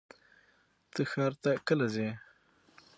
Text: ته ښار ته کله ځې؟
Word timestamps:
ته 0.93 1.01
ښار 1.11 1.33
ته 1.43 1.51
کله 1.67 1.85
ځې؟ 1.93 2.09